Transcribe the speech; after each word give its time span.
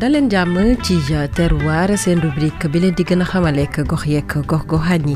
dalen 0.00 0.28
jàmm 0.30 0.56
ci 0.82 0.94
terroir 1.36 1.98
sen 1.98 2.20
rubrique 2.20 2.64
bi 2.72 2.80
leen 2.80 2.94
di 2.96 3.04
gën 3.04 3.20
a 3.20 3.24
xamaleek 3.30 3.80
gox 3.90 4.04
yeek 4.06 4.32
gox 4.50 4.62
goxaan 4.70 5.04
yi 5.08 5.14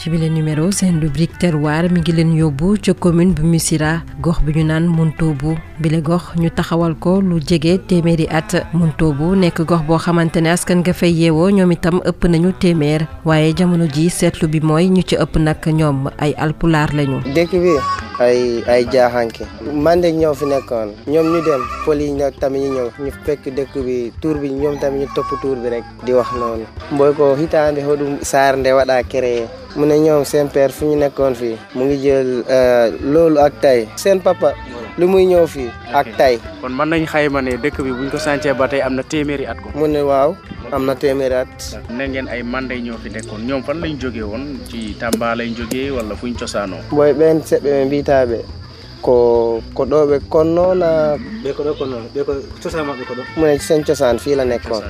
ci 0.00 0.10
bile 0.10 0.28
numéro 0.36 0.70
seen 0.70 1.00
rubrique 1.02 1.38
terroir 1.40 1.84
mi 1.92 2.00
ngi 2.00 2.12
leen 2.12 2.30
yóbbu 2.40 2.76
ca 2.84 2.92
commune 2.92 3.32
bu 3.36 3.42
misira 3.52 3.92
gox 4.22 4.38
bi 4.44 4.52
ñu 4.56 4.64
naan 4.70 4.84
muntoobu 4.96 5.56
bile 5.80 6.00
gox 6.08 6.24
ñu 6.36 6.50
taxawal 6.56 6.94
ko 6.94 7.20
lu 7.22 7.36
at 8.38 9.58
gox 9.70 9.82
askan 10.54 10.78
nga 10.82 10.92
fay 10.92 11.14
itam 11.14 11.96
ëpp 12.10 12.22
nañu 12.32 12.52
jamono 13.56 13.86
ji 13.94 14.06
bi 14.50 14.58
ñu 14.94 15.02
ci 15.08 15.16
ëpp 15.24 15.34
ay 16.24 16.32
alpular 16.44 16.88
lañu 16.96 17.18
dëkk 17.36 18.01
ay 18.22 18.62
ay 18.70 18.82
jaaxanke 18.86 19.42
man 19.84 19.98
de 20.02 20.08
ñoo 20.14 20.34
fi 20.38 20.46
nekkoon 20.50 20.88
ñoom 21.12 21.26
ñu 21.34 21.40
dem 21.48 21.62
pël 21.84 22.00
yi 22.04 22.10
nag 22.20 22.34
tamit 22.40 22.62
ñu 22.64 22.70
ñëw 22.76 22.88
ñu 23.04 23.10
fekk 23.24 23.42
dëkk 23.56 23.72
bi 23.86 23.96
tuur 24.20 24.36
bi 24.42 24.48
ñoom 24.62 24.76
tamit 24.82 24.98
ñu 25.02 25.06
topp 25.14 25.30
tuur 25.42 25.56
bi 25.62 25.68
rek 25.74 25.84
di 26.06 26.12
wax 26.18 26.28
noonu 26.40 26.64
mboy 26.94 27.12
ko 27.18 27.24
hitaande 27.40 27.80
hoɗum 27.88 28.12
saar 28.32 28.52
nde 28.56 28.70
waɗa 28.78 28.96
créé 29.12 29.40
mu 29.76 29.84
ne 29.86 29.96
ñoom 30.06 30.22
seen 30.30 30.46
père 30.54 30.72
fu 30.76 30.84
ñu 30.90 30.96
nekkoon 31.02 31.34
fii 31.40 31.56
mu 31.74 31.82
ngi 31.84 31.96
jël 32.04 32.28
euh, 32.56 32.86
loolu 33.12 33.38
ak 33.46 33.54
tay 33.64 33.80
seen 34.02 34.18
papa 34.26 34.48
lu 34.98 35.04
muy 35.12 35.24
ñëw 35.30 35.44
fii 35.54 35.70
ak 36.00 36.06
tay 36.18 36.34
kon 36.60 36.72
mën 36.78 36.88
nañ 36.92 37.04
xayma 37.12 37.40
ne 37.42 37.52
dëkk 37.62 37.76
bi 37.86 37.92
buñ 37.96 38.08
ko 38.14 38.18
sancee 38.24 38.54
ba 38.60 38.68
tey 38.72 38.82
am 38.86 38.94
na 38.96 39.02
téeméeri 39.12 39.44
at 39.50 39.58
ko 39.62 39.68
mu 39.78 39.86
ne 39.88 40.00
waaw 40.10 40.30
Amna 40.72 40.94
na 40.94 40.94
téméré 41.00 41.34
at 41.44 41.84
ne 41.90 42.04
ngeen 42.08 42.28
ay 42.32 42.42
mande 42.42 42.72
ñoo 42.80 42.96
fi 43.02 43.08
nekkoon 43.10 43.44
ñoom 43.46 43.62
fan 43.66 43.80
lañ 43.82 44.00
jógee 44.00 44.24
woon 44.30 44.44
ci 44.68 44.96
tamba 45.00 45.36
lañ 45.36 45.50
jógee 45.58 45.90
wala 45.96 46.14
fuñ 46.20 46.32
cosaanoo 46.40 46.82
boy 46.96 47.12
ɓen 47.18 47.36
seɓɓe 47.48 47.70
ɓe 48.28 48.38
ko 49.02 49.14
ko 49.74 49.82
ɗo 49.84 50.00
ɓe 50.06 50.16
konnoona 50.30 51.18
ɓe 51.42 51.50
ko 51.56 51.62
ɗo 51.66 51.72
konnoona 51.78 52.06
ɓe 52.14 52.22
ko 52.26 52.32
cosaan 52.62 52.86
maɓɓe 52.86 53.04
ko 53.08 53.14
ɗo 53.18 53.22
mune 53.36 53.58
seen 53.58 53.84
cosaan 53.84 54.18
fii 54.18 54.34
la 54.36 54.44
nekkoon 54.44 54.84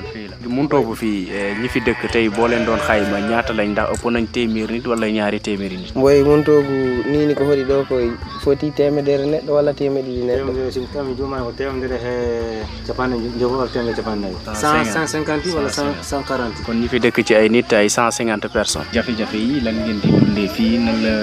mun 0.47 0.67
too 0.69 0.83
ko 0.83 0.93
fii 0.93 1.27
ñi 1.61 1.67
fi 1.69 1.79
e, 1.79 1.83
dëkk 1.87 2.11
tey 2.11 2.29
boo 2.29 2.47
leen 2.47 2.65
doon 2.65 2.77
xayma 2.87 3.17
ñaata 3.29 3.53
lañ 3.53 3.69
ndax 3.73 3.89
ëpp 3.97 4.05
nañ 4.11 4.25
téeméer 4.33 4.71
nit 4.71 4.85
wala 4.87 5.07
ñaari 5.09 5.39
téeméeri 5.41 5.77
nit 5.77 5.93
boy 5.95 6.23
mun 6.23 6.43
toogu 6.43 6.73
nii 7.11 7.25
ni 7.27 7.33
ko 7.33 7.43
hoti 7.45 7.63
ɗo 7.65 7.85
koye 7.89 8.11
foti 8.43 8.71
temedere 8.71 9.25
neɗɗo 9.25 9.49
walla 9.51 9.73
temeɗiɗi 9.73 10.21
neɗɗo 10.29 10.51
tami 10.93 11.15
jumani 11.17 11.43
ko 11.45 11.51
temedere 11.57 11.95
e 12.05 12.61
capanɗe 12.87 13.17
jogo 13.39 13.57
walla 13.57 13.69
temedere 13.71 13.95
capanɗe 13.97 14.27
nayi 14.61 14.85
cent 14.93 15.07
cinquante 15.09 15.49
walla 15.55 15.69
cent 15.69 16.23
quarante 16.27 16.61
kon 16.65 16.75
ñi 16.81 16.87
fi 16.87 16.99
dëkk 16.99 17.23
ci 17.25 17.33
ay 17.35 17.49
nit 17.49 17.73
ay 17.73 17.89
cent 17.89 18.11
cinquante 18.11 18.47
personnes 18.53 18.85
jafe-jafe 18.93 19.35
yi 19.37 19.59
lan 19.61 19.73
ngeen 19.75 19.99
di 20.01 20.09
dundee 20.11 20.47
fii 20.47 20.77
nan 20.77 21.01
la 21.01 21.13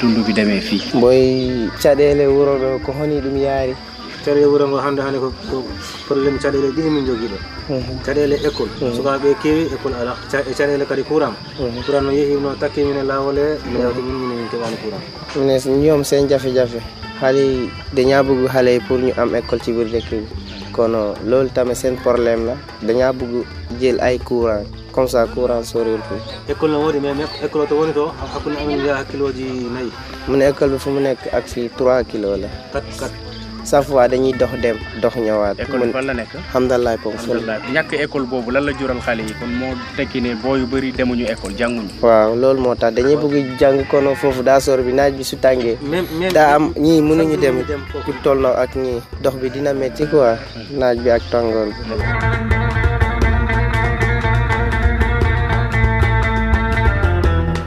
dund 0.00 0.22
bi 0.26 0.32
demee 0.32 0.60
fii 0.60 0.82
boy 1.00 1.66
caɗeele 1.82 2.27
wuro 2.28 2.58
ɗo 2.58 2.78
ko 2.84 2.92
honi 2.92 3.20
ɗum 3.20 3.36
yaari 3.36 3.74
tere 4.24 4.44
wuro 4.46 4.68
ngo 4.68 4.76
hannde 4.78 5.00
hannde 5.02 5.18
ko 5.18 5.28
probléme 6.06 6.38
caɗele 6.38 6.70
ɗiɗi 6.70 6.90
min 6.90 7.06
jogii 7.06 7.28
ɗo 7.30 7.38
caɗele 8.04 8.36
école 8.46 8.68
sukaaɓe 8.96 9.34
kewi 9.42 9.62
école 9.74 9.94
ala 10.00 10.16
e 10.50 10.52
caɗele 10.54 10.84
kadi 10.86 11.02
courant 11.02 11.34
courant 11.86 12.02
no 12.06 12.10
yehi 12.12 12.34
no 12.40 12.54
takki 12.54 12.84
mine 12.84 13.02
lawol 13.06 13.38
e 13.38 13.58
no 13.72 13.78
yawti 13.80 14.00
min 14.02 14.16
mine 14.28 14.34
min 14.40 14.48
keɓani 14.50 14.76
courant 14.76 15.04
mine 15.36 15.86
ñoom 15.86 16.04
sen 16.04 16.28
jafe 16.28 16.52
jafe 16.54 16.80
haali 17.20 17.70
de 17.94 18.02
ñaabugu 18.04 18.46
haale 18.48 18.80
pour 18.86 18.98
ñu 18.98 19.12
am 19.16 19.34
école 19.34 19.60
ci 19.62 19.72
biir 19.72 19.88
kono 20.72 21.14
loolu 21.26 21.48
tamit 21.50 21.74
seen 21.76 21.96
problème 21.96 22.46
la 22.46 22.54
dañaa 22.86 23.12
bugg 23.12 23.44
jël 23.80 23.98
ay 24.00 24.18
courant 24.18 24.62
comme 24.92 25.08
ça 25.08 25.26
courant 25.26 25.62
soriwul 25.62 26.00
fii. 26.08 26.52
école 26.52 26.70
na 26.70 26.78
woni 26.78 27.00
mais 27.00 27.14
école 27.44 27.66
to 27.68 27.74
woni 27.76 27.92
to 27.92 28.06
hakkunde 28.08 28.56
amen 28.60 28.80
a 28.88 29.04
kiloji 29.04 29.44
nayyi 29.74 29.92
mu 30.28 30.36
ne 30.36 30.48
école 30.50 30.70
bi 30.72 30.78
fu 30.78 30.90
mu 30.90 31.00
nekk 31.00 31.18
ak 31.32 31.44
fii 31.46 31.70
3 31.78 32.04
kilos 32.04 32.38
la. 32.40 32.48
4 32.72 32.84
4. 33.00 33.10
chaque 33.70 33.84
fois 33.84 34.08
dañuy 34.08 34.32
dox 34.32 34.50
dem 34.62 34.76
dox 35.02 35.12
ñëwaat. 35.16 35.56
école 35.60 35.86
bi 35.86 35.92
fan 35.92 36.06
la 36.06 36.14
nekk. 36.14 36.32
alhamdulilah 36.48 36.96
ñàkk 37.74 37.90
école 38.04 38.26
boobu 38.26 38.50
lan 38.50 38.64
la 38.64 38.72
jural 38.78 38.98
xale 39.00 39.20
yi 39.22 39.34
kon 39.40 39.48
moo 39.60 39.74
tekki 39.96 40.20
ne 40.22 40.34
boo 40.42 40.56
yu 40.56 40.66
bëri 40.66 40.92
demuñu 40.92 41.24
école 41.26 41.56
jànguñu. 41.58 41.88
waaw 42.02 42.36
loolu 42.36 42.60
moo 42.60 42.74
tax 42.74 42.94
dañuy 42.94 43.16
bëgg 43.16 43.58
jàng 43.60 43.84
kono 43.90 44.14
foofu 44.14 44.42
daa 44.42 44.60
sor 44.60 44.80
bi 44.82 44.92
naaj 44.92 45.12
bi 45.14 45.24
su 45.24 45.36
tàngee. 45.36 45.76
daa 46.34 46.54
am 46.54 46.72
ñii 46.76 47.00
mënuñu 47.00 47.36
dem 47.36 47.60
ku 48.06 48.12
tolloo 48.22 48.54
ak 48.62 48.74
ñii 48.76 49.02
dox 49.22 49.34
bi 49.36 49.50
dina 49.50 49.72
métti 49.74 50.06
quoi 50.06 50.36
naaj 50.70 50.98
bi 51.04 51.10
ak 51.10 51.22
tàngoor 51.30 51.66
bi. 51.68 52.57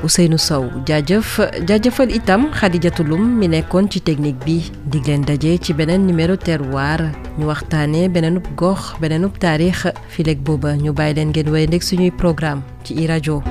Ousseynou 0.01 0.39
Sow 0.41 0.66
jaajëf 0.89 1.35
jaajëfal 1.69 2.09
itam 2.16 2.47
Khadijatu 2.56 3.03
Lum 3.06 3.28
mi 3.38 3.47
nekkoon 3.51 3.89
ci 3.91 4.01
technique 4.01 4.41
bi 4.45 4.57
dig 4.89 5.06
leen 5.07 5.22
daje 5.25 5.57
ci 5.62 5.73
beneen 5.78 6.06
numéro 6.09 6.35
terroir 6.38 7.06
ñu 7.38 7.45
waxtaanee 7.51 8.09
beneenub 8.09 8.47
gox 8.59 8.95
beneenub 9.01 9.38
taarix 9.44 9.85
fileeg 10.13 10.41
booba 10.41 10.73
ñu 10.81 10.91
bàyyi 10.97 11.16
leen 11.17 11.29
ngeen 11.29 11.50
way 11.53 11.66
ndeg 11.67 11.84
suñuy 11.85 12.12
programme 12.22 12.63
ci 12.84 12.95
i 12.95 13.06
rajo 13.07 13.44